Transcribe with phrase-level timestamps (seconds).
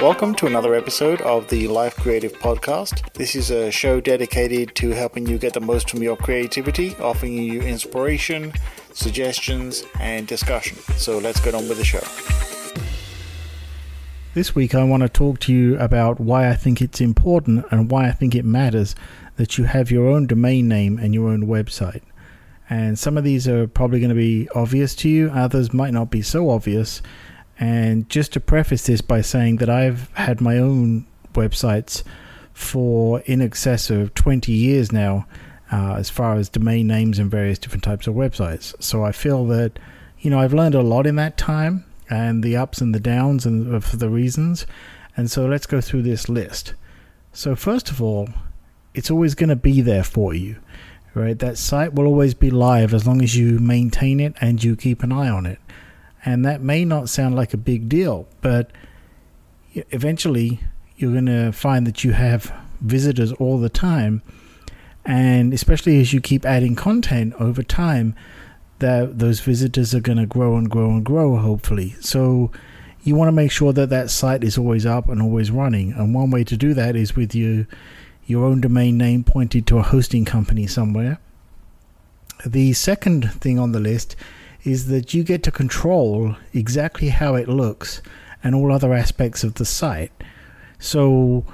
[0.00, 3.12] Welcome to another episode of the Life Creative Podcast.
[3.12, 7.34] This is a show dedicated to helping you get the most from your creativity, offering
[7.34, 8.52] you inspiration,
[8.94, 10.78] suggestions, and discussion.
[10.96, 12.00] So let's get on with the show.
[14.34, 17.90] This week, I want to talk to you about why I think it's important and
[17.90, 18.94] why I think it matters
[19.36, 22.02] that you have your own domain name and your own website.
[22.70, 26.10] And some of these are probably going to be obvious to you, others might not
[26.10, 27.00] be so obvious.
[27.58, 32.02] And just to preface this by saying that I've had my own websites
[32.52, 35.26] for in excess of 20 years now,
[35.72, 38.80] uh, as far as domain names and various different types of websites.
[38.82, 39.78] So I feel that,
[40.20, 43.44] you know, I've learned a lot in that time and the ups and the downs
[43.44, 44.66] and of the reasons.
[45.16, 46.74] And so let's go through this list.
[47.32, 48.28] So, first of all,
[48.94, 50.56] it's always going to be there for you,
[51.18, 51.38] right?
[51.38, 55.02] That site will always be live as long as you maintain it and you keep
[55.02, 55.58] an eye on it.
[56.24, 58.70] And that may not sound like a big deal, but
[59.90, 60.60] eventually
[60.96, 64.22] you're going to find that you have visitors all the time.
[65.04, 68.14] And especially as you keep adding content over time,
[68.78, 71.96] that those visitors are going to grow and grow and grow, hopefully.
[72.00, 72.50] So
[73.02, 75.92] you want to make sure that that site is always up and always running.
[75.92, 77.66] And one way to do that is with your
[78.28, 81.18] your own domain name pointed to a hosting company somewhere.
[82.46, 84.14] The second thing on the list
[84.64, 88.02] is that you get to control exactly how it looks
[88.44, 90.12] and all other aspects of the site.
[90.78, 91.46] So,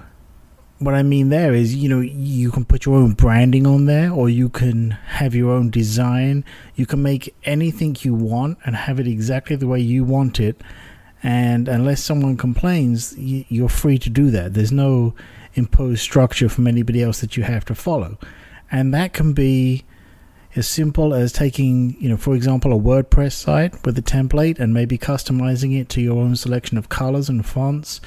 [0.80, 4.10] what I mean there is, you know, you can put your own branding on there,
[4.10, 6.44] or you can have your own design.
[6.74, 10.60] You can make anything you want and have it exactly the way you want it.
[11.22, 14.54] And unless someone complains, you're free to do that.
[14.54, 15.14] There's no
[15.54, 18.18] imposed structure from anybody else that you have to follow.
[18.70, 19.84] And that can be
[20.56, 24.72] as simple as taking, you know, for example, a WordPress site with a template and
[24.72, 28.00] maybe customizing it to your own selection of colors and fonts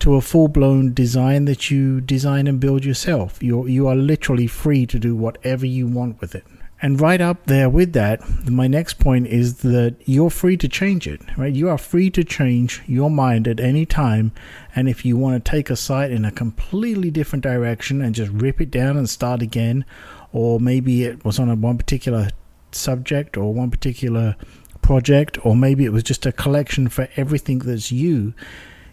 [0.00, 3.42] to a full-blown design that you design and build yourself.
[3.42, 6.44] You you are literally free to do whatever you want with it.
[6.84, 11.06] And right up there with that, my next point is that you're free to change
[11.06, 11.50] it, right?
[11.50, 14.32] You are free to change your mind at any time.
[14.76, 18.30] And if you want to take a site in a completely different direction and just
[18.32, 19.86] rip it down and start again,
[20.30, 22.28] or maybe it was on a one particular
[22.70, 24.36] subject or one particular
[24.82, 28.34] project, or maybe it was just a collection for everything that's you,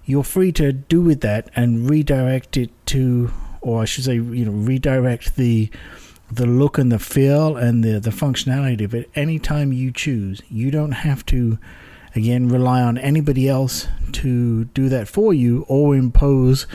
[0.06, 4.46] you're free to do with that and redirect it to, or I should say, you
[4.46, 5.70] know, redirect the
[6.32, 10.42] the look and the feel and the the functionality of it anytime you choose.
[10.50, 11.58] You don't have to
[12.16, 16.68] again rely on anybody else to do that for you or impose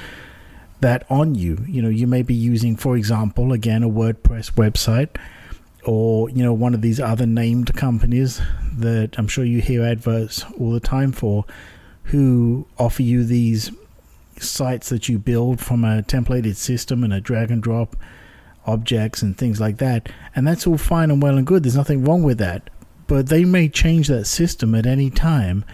[0.80, 1.64] that on you.
[1.66, 5.08] You know, you may be using, for example, again, a WordPress website
[5.84, 8.40] or, you know, one of these other named companies
[8.76, 11.44] that I'm sure you hear adverts all the time for
[12.04, 13.70] who offer you these
[14.38, 17.96] sites that you build from a templated system and a drag and drop
[18.66, 20.08] objects and things like that.
[20.34, 21.62] And that's all fine and well and good.
[21.62, 22.70] There's nothing wrong with that.
[23.06, 25.64] But they may change that system at any time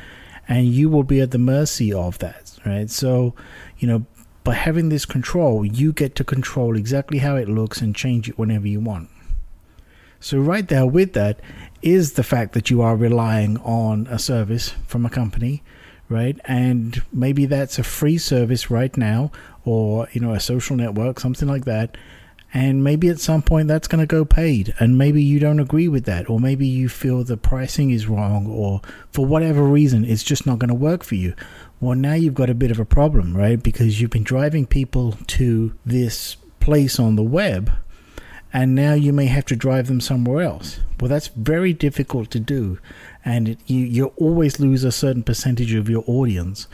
[0.48, 2.90] and you will be at the mercy of that, right?
[2.90, 3.34] So,
[3.78, 4.06] you know,
[4.44, 8.38] by having this control, you get to control exactly how it looks and change it
[8.38, 9.08] whenever you want.
[10.20, 11.40] So, right there with that
[11.80, 15.62] is the fact that you are relying on a service from a company,
[16.08, 16.38] right?
[16.44, 19.32] And maybe that's a free service right now,
[19.64, 21.96] or you know, a social network, something like that.
[22.54, 25.88] And maybe at some point that's going to go paid, and maybe you don't agree
[25.88, 30.22] with that, or maybe you feel the pricing is wrong, or for whatever reason, it's
[30.22, 31.34] just not going to work for you.
[31.80, 33.62] Well, now you've got a bit of a problem, right?
[33.62, 37.72] Because you've been driving people to this place on the web,
[38.52, 40.80] and now you may have to drive them somewhere else.
[41.00, 42.78] Well, that's very difficult to do,
[43.24, 46.68] and it, you you always lose a certain percentage of your audience.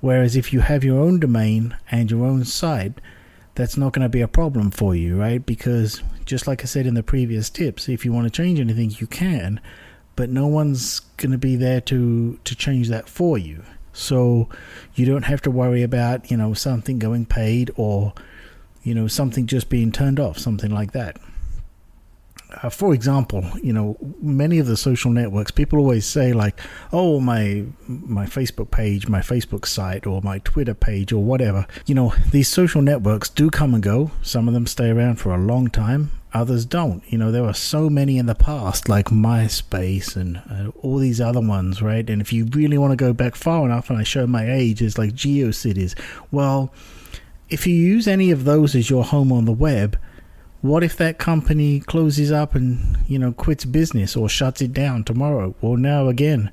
[0.00, 3.00] Whereas if you have your own domain and your own site,
[3.54, 5.44] that's not going to be a problem for you, right?
[5.44, 8.94] Because just like I said in the previous tips, if you want to change anything,
[8.98, 9.60] you can,
[10.16, 13.62] but no one's going to be there to to change that for you.
[13.92, 14.48] So
[14.94, 18.12] you don't have to worry about, you know, something going paid or,
[18.82, 21.18] you know, something just being turned off, something like that.
[22.62, 26.60] Uh, for example, you know, many of the social networks, people always say like,
[26.92, 31.94] "Oh, my my Facebook page, my Facebook site, or my Twitter page, or whatever." You
[31.94, 34.10] know, these social networks do come and go.
[34.22, 37.02] Some of them stay around for a long time others don't.
[37.10, 41.20] You know, there were so many in the past, like MySpace and uh, all these
[41.20, 42.08] other ones, right?
[42.10, 44.82] And if you really want to go back far enough, and I show my age,
[44.82, 45.94] is like GeoCities.
[46.30, 46.72] Well,
[47.48, 49.98] if you use any of those as your home on the web,
[50.64, 55.04] what if that company closes up and you know quits business or shuts it down
[55.04, 55.54] tomorrow?
[55.60, 56.50] Well now again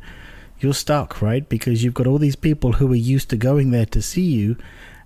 [0.59, 1.47] you're stuck right?
[1.47, 4.57] Because you've got all these people who are used to going there to see you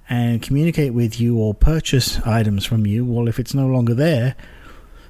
[0.10, 3.06] and communicate with you or purchase items from you.
[3.06, 4.36] Well if it's no longer there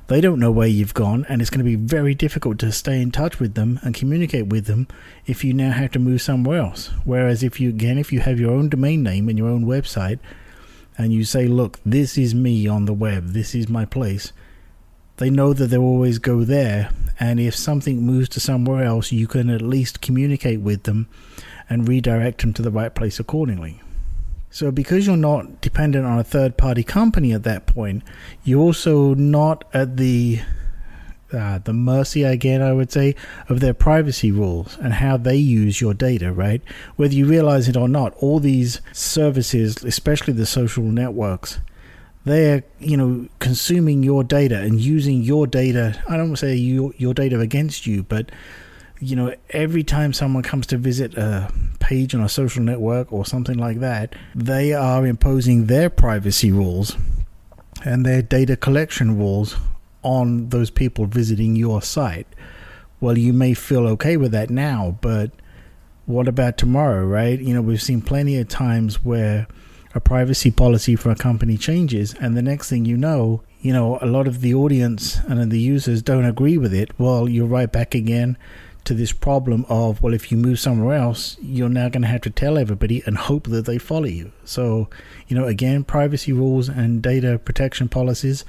[0.07, 3.01] they don't know where you've gone and it's going to be very difficult to stay
[3.01, 4.89] in touch with them and communicate with them
[5.25, 6.91] if you now have to move somewhere else.
[7.05, 10.19] Whereas if you again if you have your own domain name and your own website
[10.97, 14.31] and you say, look, this is me on the web, this is my place,
[15.17, 16.89] they know that they'll always go there.
[17.19, 21.07] And if something moves to somewhere else, you can at least communicate with them
[21.69, 23.81] and redirect them to the right place accordingly.
[24.49, 28.03] So, because you're not dependent on a third party company at that point,
[28.43, 30.39] you're also not at the
[31.35, 33.15] uh, the mercy again, I would say,
[33.49, 36.61] of their privacy rules and how they use your data, right?
[36.95, 41.59] Whether you realize it or not, all these services, especially the social networks,
[42.25, 46.01] they're you know consuming your data and using your data.
[46.09, 48.31] I don't want to say your your data against you, but
[48.99, 53.25] you know every time someone comes to visit a page on a social network or
[53.25, 56.97] something like that, they are imposing their privacy rules
[57.83, 59.55] and their data collection rules
[60.05, 62.27] on those people visiting your site.
[63.01, 65.31] Well, you may feel okay with that now, but
[66.05, 67.39] what about tomorrow, right?
[67.39, 69.47] You know, we've seen plenty of times where
[69.95, 73.97] a privacy policy for a company changes, and the next thing you know, you know,
[74.01, 76.91] a lot of the audience and the users don't agree with it.
[76.99, 78.37] Well, you're right back again
[78.83, 82.21] to this problem of, well, if you move somewhere else, you're now going to have
[82.21, 84.31] to tell everybody and hope that they follow you.
[84.43, 84.89] So,
[85.27, 88.45] you know, again, privacy rules and data protection policies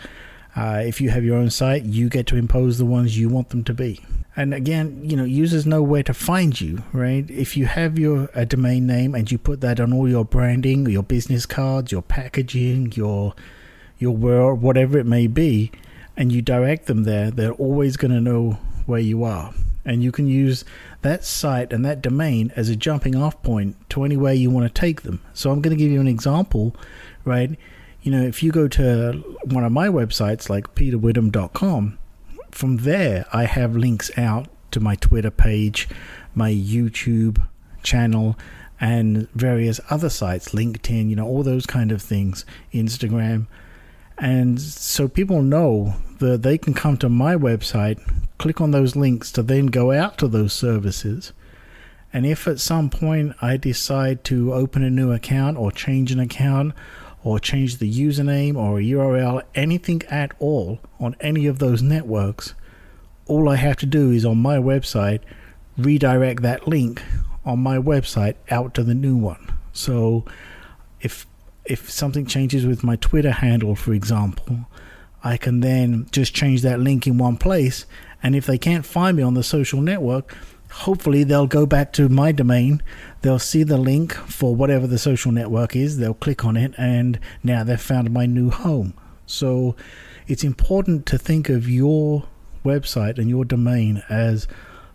[0.57, 3.51] uh, if you have your own site, you get to impose the ones you want
[3.51, 4.01] them to be.
[4.37, 7.29] And again, you know, users know where to find you, right?
[7.31, 10.87] If you have your a domain name and you put that on all your branding,
[10.87, 13.35] your business cards, your packaging, your
[13.99, 15.73] your world, whatever it may be,
[16.17, 19.55] and you direct them there, they're always going to know where you are.
[19.85, 20.65] And you can use
[21.03, 24.81] that site and that domain as a jumping off point to anywhere you want to
[24.81, 25.23] take them.
[25.33, 26.75] So I'm going to give you an example,
[27.25, 27.59] right?
[28.07, 31.99] You know, if you go to one of my websites like peterwitham.com,
[32.53, 35.89] from there I have links out to my Twitter page,
[36.33, 37.45] my YouTube
[37.83, 38.39] channel,
[38.81, 43.49] and various other sites, LinkedIn, you know, all those kind of things, Instagram.
[44.19, 48.01] And so people know that they can come to my website,
[48.39, 51.33] click on those links to then go out to those services.
[52.13, 56.21] And if at some point I decide to open a new account or change an
[56.21, 56.73] account
[57.27, 62.55] or change the username or URL, anything at all on any of those networks,
[63.27, 65.23] all I have to do is on my website
[65.77, 67.03] redirect that link
[67.45, 69.53] on my website out to the new one.
[69.73, 70.25] So
[71.01, 71.27] if
[71.65, 74.67] if something changes with my Twitter handle, for example,
[75.25, 77.87] I can then just change that link in one place.
[78.23, 80.37] And if they can't find me on the social network,
[80.71, 82.83] hopefully they'll go back to my domain.
[83.23, 85.99] They'll see the link for whatever the social network is.
[85.99, 88.95] They'll click on it and now they've found my new home.
[89.27, 89.75] So
[90.27, 92.25] it's important to think of your
[92.65, 94.47] website and your domain as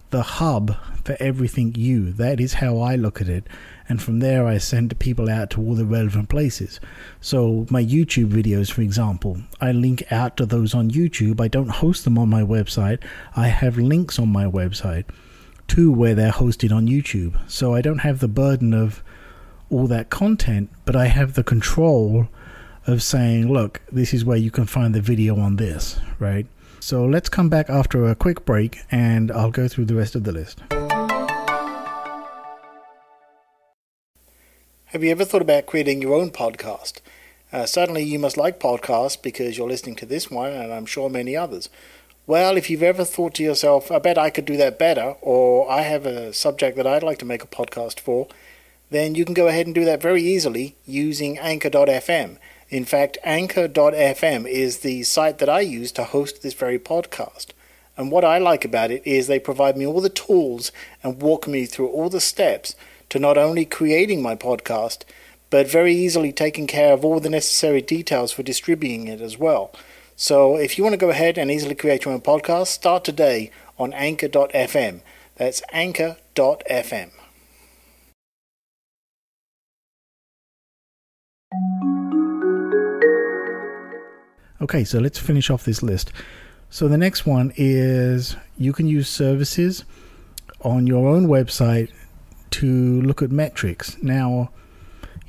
[0.10, 0.76] the hub
[1.06, 2.12] for everything you.
[2.12, 3.48] That is how i look at it.
[3.88, 6.80] And from there i send people out to all the relevant places.
[7.22, 11.40] So my youtube videos for example i link out to those on youtube.
[11.40, 13.02] I don't host them on my website.
[13.36, 15.06] I have links on my website
[15.72, 17.40] to where they're hosted on YouTube.
[17.50, 19.02] So I don't have the burden of
[19.70, 22.28] all that content, but I have the control
[22.88, 26.46] of saying, look, this is where you can find the video on this, right?
[26.82, 30.26] So let's come back after a quick break and I'll go through the rest of
[30.26, 30.60] the list.
[34.88, 37.00] Have you ever thought about creating your own podcast?
[37.54, 41.10] Uh, certainly, you must like podcasts because you're listening to this one, and I'm sure
[41.10, 41.70] many others.
[42.32, 45.70] Well, if you've ever thought to yourself, I bet I could do that better, or
[45.70, 48.30] I have a subject that I'd like to make a podcast for,
[48.90, 52.38] then you can go ahead and do that very easily using Anchor.fm.
[52.70, 57.48] In fact, Anchor.fm is the site that I use to host this very podcast.
[57.98, 60.72] And what I like about it is they provide me all the tools
[61.04, 62.78] and walk me through all the steps
[63.10, 65.04] to not only creating my podcast,
[65.50, 69.76] but very easily taking care of all the necessary details for distributing it as well.
[70.22, 73.50] So if you want to go ahead and easily create your own podcast, start today
[73.80, 75.02] on anchor.fm.
[75.36, 77.10] That's anchor.fm.
[84.62, 86.12] Okay, so let's finish off this list.
[86.70, 89.86] So the next one is you can use services
[90.64, 91.90] on your own website
[92.52, 93.98] to look at metrics.
[94.04, 94.52] Now,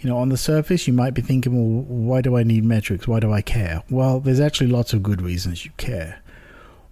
[0.03, 3.07] You know, on the surface, you might be thinking, well, why do I need metrics?
[3.07, 3.85] Why do I care?
[3.89, 6.21] Well, there's actually lots of good reasons you care.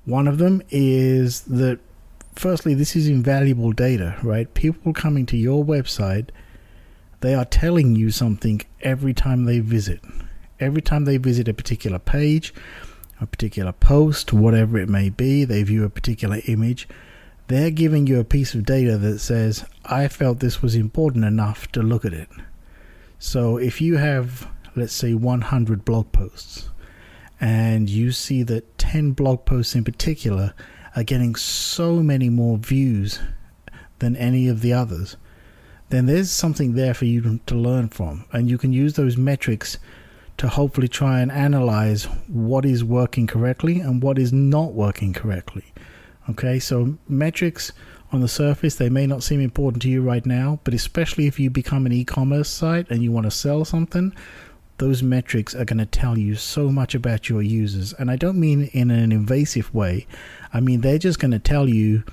[0.04, 1.80] One of them is that,
[2.36, 4.52] firstly, this is invaluable data, right?
[4.54, 6.28] People coming to your website,
[7.20, 10.00] they are telling you something every time they visit.
[10.60, 12.54] Every time they visit a particular page,
[13.20, 16.86] a particular post, whatever it may be, they view a particular image,
[17.48, 21.66] they're giving you a piece of data that says, I felt this was important enough
[21.72, 22.28] to look at it.
[23.22, 26.70] So if you have, let's say, 100 blog posts,
[27.38, 30.54] and you see that 10 blog posts in particular
[30.96, 33.20] are getting so many more views
[33.98, 35.18] than any of the others,
[35.90, 38.24] then there's something there for you to learn from.
[38.32, 39.76] And you can use those metrics
[40.38, 45.74] to hopefully try and analyze what is working correctly and what is not working correctly.
[46.30, 47.72] Okay, so metrics
[48.12, 51.40] on the surface, they may not seem important to you right now, but especially if
[51.40, 54.14] you become an e commerce site and you want to sell something,
[54.78, 57.92] those metrics are going to tell you so much about your users.
[57.94, 60.06] And I don't mean in an invasive way,
[60.52, 62.04] I mean they're just going to tell you,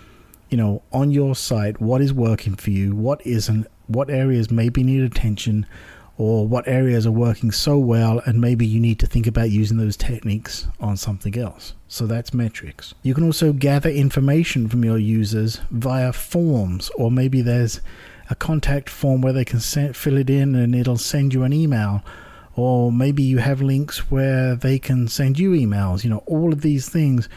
[0.49, 4.81] you know, on your site what is working for you, what isn't, what areas maybe
[4.81, 5.67] need attention,
[6.17, 9.77] or what areas are working so well and maybe you need to think about using
[9.77, 11.73] those techniques on something else.
[11.87, 12.95] So that's metrics.
[13.03, 17.81] You can also gather information from your users via forms or maybe there's
[18.29, 21.53] a contact form where they can send, fill it in and it'll send you an
[21.53, 22.03] email
[22.55, 26.61] or maybe you have links where they can send you emails, you know, all of
[26.61, 27.29] these things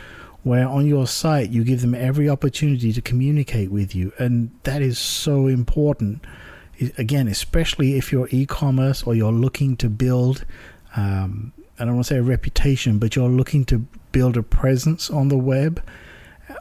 [0.43, 4.81] where on your site you give them every opportunity to communicate with you and that
[4.81, 6.25] is so important
[6.99, 10.45] again, especially if you're e-commerce or you're looking to build,
[10.97, 13.79] um, I don't want to say a reputation, but you're looking to
[14.13, 15.83] build a presence on the web,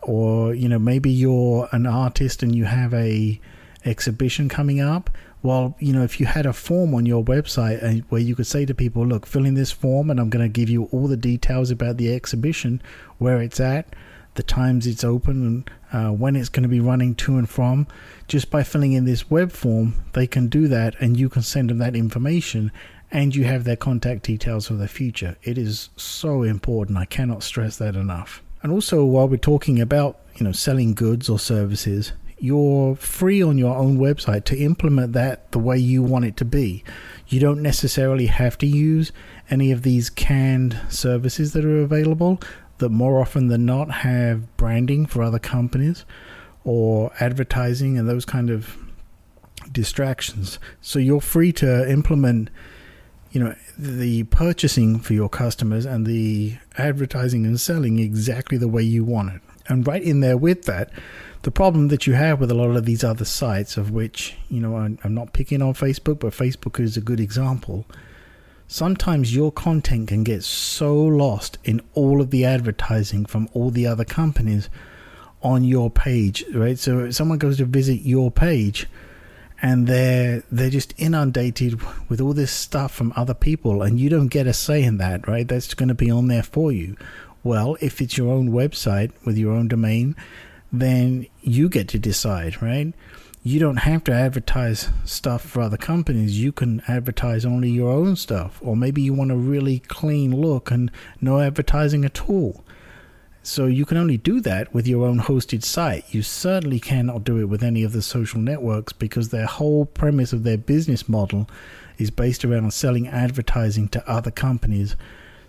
[0.03, 3.39] or you know maybe you're an artist and you have a
[3.85, 5.09] exhibition coming up.
[5.41, 8.47] Well, you know, if you had a form on your website uh, where you could
[8.47, 11.07] say to people, look, fill in this form and I'm going to give you all
[11.07, 12.81] the details about the exhibition,
[13.19, 13.95] where it's at,
[14.35, 17.87] the times it's open, and uh, when it's going to be running to and from.
[18.27, 21.69] Just by filling in this web form, they can do that, and you can send
[21.69, 22.71] them that information,
[23.11, 25.35] and you have their contact details for the future.
[25.43, 26.97] It is so important.
[26.97, 28.43] I cannot stress that enough.
[28.61, 33.57] And also, while we're talking about you know selling goods or services, you're free on
[33.57, 36.83] your own website to implement that the way you want it to be.
[37.27, 39.11] You don't necessarily have to use
[39.49, 42.39] any of these canned services that are available
[42.79, 46.05] that more often than not have branding for other companies
[46.63, 48.77] or advertising and those kind of
[49.71, 50.59] distractions.
[50.81, 52.49] So you're free to implement,
[53.31, 58.83] you know, the purchasing for your customers and the advertising and selling exactly the way
[58.83, 59.41] you want it.
[59.67, 60.91] And right in there with that,
[61.43, 64.59] the problem that you have with a lot of these other sites, of which, you
[64.59, 67.85] know, I'm, not picking on Facebook, but Facebook is a good example
[68.69, 73.87] sometimes your content can get so lost in all of the advertising from all the
[73.87, 74.69] other companies
[75.41, 76.77] on your page, right?
[76.77, 78.85] So if someone goes to visit your page
[79.61, 84.27] and they're they're just inundated with all this stuff from other people and you don't
[84.27, 85.47] get a say in that, right?
[85.47, 86.95] That's going to be on there for you.
[87.43, 90.15] Well, if it's your own website with your own domain,
[90.71, 92.93] then you get to decide, right?
[93.41, 96.39] You don't have to advertise stuff for other companies.
[96.39, 98.59] You can advertise only your own stuff.
[98.61, 100.91] Or maybe you want a really clean look and
[101.21, 102.65] no advertising at all.
[103.41, 106.03] So you can only do that with your own hosted site.
[106.13, 110.33] You certainly cannot do it with any of the social networks because their whole premise
[110.33, 111.49] of their business model
[111.97, 114.97] is based around selling advertising to other companies.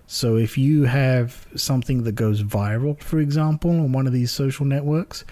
[0.07, 4.65] So if you have something that goes viral, for example, on one of these social
[4.65, 5.25] networks,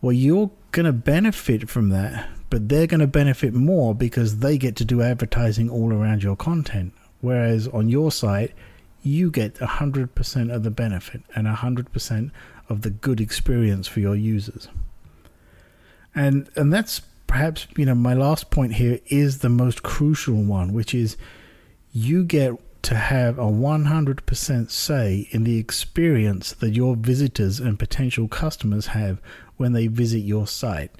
[0.00, 4.58] well, you're going to benefit from that, but they're going to benefit more because they
[4.58, 6.92] get to do advertising all around your content.
[7.20, 8.52] Whereas on your site,
[9.02, 12.30] you get 100% of the benefit and 100%
[12.68, 14.68] of the good experience for your users.
[16.14, 20.72] And and that's perhaps, you know, my last point here is the most crucial one,
[20.72, 21.16] which is
[21.92, 22.52] you get
[22.88, 29.20] to have a 100% say in the experience that your visitors and potential customers have
[29.58, 30.90] when they visit your site.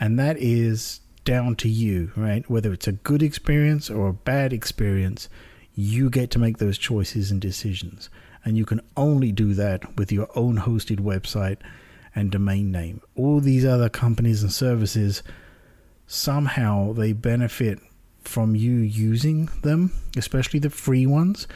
[0.00, 2.48] And that is down to you, right?
[2.48, 5.28] Whether it's a good experience or a bad experience,
[5.74, 8.08] you get to make those choices and decisions.
[8.42, 11.58] And you can only do that with your own hosted website
[12.14, 13.02] and domain name.
[13.16, 15.22] All these other companies and services
[16.06, 17.80] somehow they benefit
[18.24, 21.46] from you using them, especially the free ones,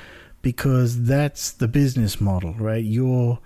[0.42, 2.84] because that's the business model, right?
[2.84, 3.38] You're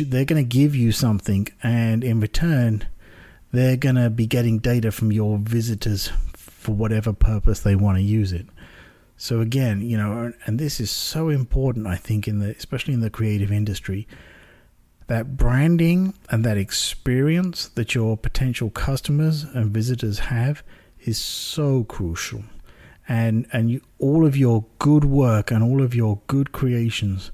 [0.00, 2.86] they're going to give you something, and in return,
[3.52, 8.02] they're going to be getting data from your visitors for whatever purpose they want to
[8.02, 8.46] use it.
[9.16, 13.00] So again, you know, and this is so important, I think, in the especially in
[13.00, 14.06] the creative industry,
[15.06, 20.62] that branding and that experience that your potential customers and visitors have
[21.02, 22.44] is so crucial.
[23.08, 27.30] And and you, all of your good work and all of your good creations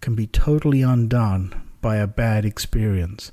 [0.00, 3.32] can be totally undone by a bad experience.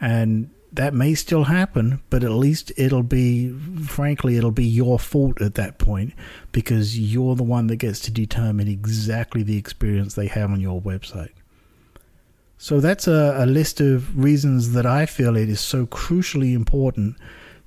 [0.00, 3.50] And that may still happen, but at least it'll be,
[3.86, 6.12] frankly, it'll be your fault at that point
[6.52, 10.80] because you're the one that gets to determine exactly the experience they have on your
[10.80, 11.32] website.
[12.58, 17.16] So that's a, a list of reasons that I feel it is so crucially important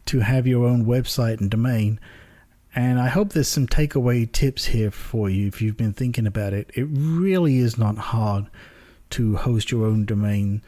[0.09, 1.99] to have your own website and domain.
[2.75, 6.53] And I hope there's some takeaway tips here for you if you've been thinking about
[6.53, 6.69] it.
[6.75, 8.45] It really is not hard
[9.11, 10.61] to host your own domain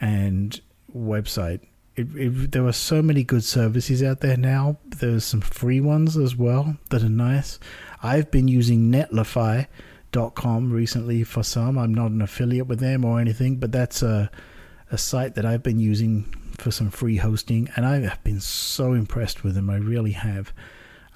[0.00, 0.60] and
[0.94, 1.60] website
[1.98, 4.78] it, it, there are so many good services out there now.
[4.86, 7.58] There's some free ones as well that are nice.
[8.02, 11.76] I've been using netlify.com recently for some.
[11.76, 14.30] I'm not an affiliate with them or anything, but that's a,
[14.92, 18.92] a site that I've been using for some free hosting, and I have been so
[18.92, 19.70] impressed with them.
[19.70, 20.52] I really have.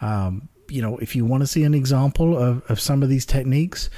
[0.00, 3.26] Um, you know, if you want to see an example of, of some of these
[3.26, 3.90] techniques,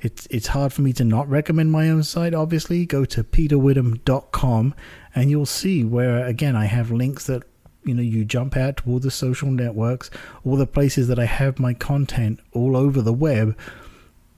[0.00, 2.34] it's it's hard for me to not recommend my own site.
[2.34, 4.74] Obviously, go to peterwitham.com
[5.14, 7.44] and you'll see where again I have links that
[7.84, 10.10] you know you jump out to all the social networks,
[10.44, 13.56] all the places that I have my content all over the web.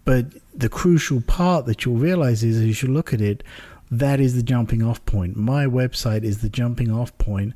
[0.04, 3.42] But the crucial part that you'll realize is as you look at it,
[3.90, 5.36] that is the jumping off point.
[5.36, 7.54] My website is the jumping off point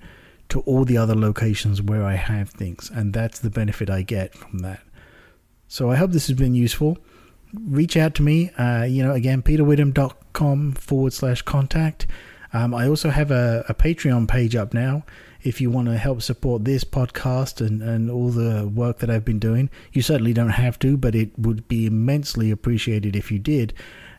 [0.50, 4.35] to all the other locations where I have things, and that's the benefit I get
[4.35, 4.80] from that.
[5.66, 6.99] So I hope this has been useful
[7.54, 8.50] reach out to me.
[8.50, 12.06] Uh, you know, again, peterwitham.com forward slash contact.
[12.52, 15.04] Um, I also have a, a, Patreon page up now.
[15.42, 19.25] If you want to help support this podcast and, and all the work that I've
[19.25, 23.38] been doing, you certainly don't have to, but it would be immensely appreciated if you
[23.38, 23.75] did.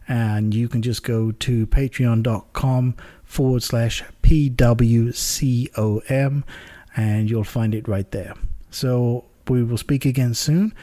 [0.10, 5.14] And you can just go to patreon.com forward slash PWCOM
[6.98, 8.34] and you'll find it right there.
[8.72, 10.74] So we will speak again soon.